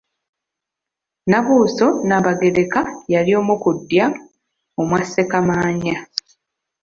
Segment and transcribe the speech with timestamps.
[1.23, 2.81] Nnabuuso Nnaabagereka
[3.13, 4.05] yali omu mu ddya
[4.79, 5.95] omwa Ssekamaanya.